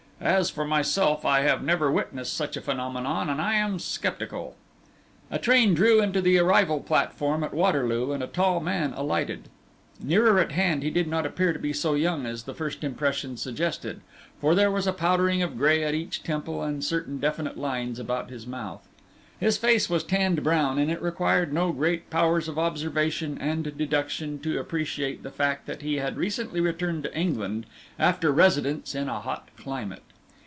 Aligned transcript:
As 0.23 0.51
for 0.51 0.65
myself, 0.65 1.25
I 1.25 1.39
have 1.41 1.63
never 1.63 1.89
witnessed 1.91 2.35
such 2.35 2.55
a 2.55 2.61
phenomenon, 2.61 3.27
and 3.27 3.41
I 3.41 3.55
am 3.55 3.79
sceptical." 3.79 4.55
A 5.31 5.39
train 5.39 5.73
drew 5.73 5.99
into 5.99 6.21
the 6.21 6.37
arrival 6.37 6.79
platform 6.81 7.43
at 7.43 7.55
Waterloo 7.55 8.11
and 8.11 8.21
a 8.21 8.27
tall 8.27 8.59
man 8.59 8.93
alighted. 8.93 9.49
Nearer 9.99 10.39
at 10.39 10.51
hand 10.51 10.83
he 10.83 10.91
did 10.91 11.07
not 11.07 11.25
appear 11.25 11.53
to 11.53 11.57
be 11.57 11.73
so 11.73 11.95
young 11.95 12.27
as 12.27 12.43
the 12.43 12.53
first 12.53 12.83
impression 12.83 13.35
suggested. 13.35 14.01
For 14.39 14.53
there 14.53 14.69
was 14.69 14.85
a 14.85 14.93
powdering 14.93 15.41
of 15.41 15.57
grey 15.57 15.83
at 15.83 15.95
each 15.95 16.21
temple 16.21 16.61
and 16.61 16.83
certain 16.85 17.17
definite 17.17 17.57
lines 17.57 17.97
about 17.97 18.29
his 18.29 18.45
mouth. 18.45 18.87
His 19.39 19.57
face 19.57 19.89
was 19.89 20.03
tanned 20.03 20.43
brown, 20.43 20.77
and 20.77 20.91
it 20.91 21.01
required 21.01 21.51
no 21.51 21.71
great 21.71 22.11
powers 22.11 22.47
of 22.47 22.59
observation 22.59 23.39
and 23.41 23.75
deduction 23.75 24.37
to 24.41 24.59
appreciate 24.59 25.23
the 25.23 25.31
fact 25.31 25.65
that 25.65 25.81
he 25.81 25.95
had 25.95 26.15
recently 26.17 26.59
returned 26.59 27.01
to 27.05 27.17
England 27.17 27.65
after 27.97 28.31
residence 28.31 28.93
in 28.93 29.09
a 29.09 29.19
hot 29.21 29.49
climate. 29.57 30.03